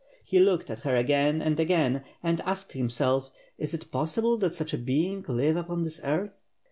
[0.25, 4.73] He looked at her again and again, and asked himsell, "Is it possible that such
[4.73, 6.47] a being live upon this earth?"